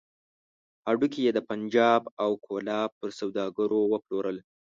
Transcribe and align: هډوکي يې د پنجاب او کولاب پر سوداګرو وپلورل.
هډوکي 0.87 1.19
يې 1.25 1.31
د 1.35 1.39
پنجاب 1.49 2.01
او 2.23 2.31
کولاب 2.45 2.89
پر 2.99 3.09
سوداګرو 3.19 3.79
وپلورل. 3.93 4.37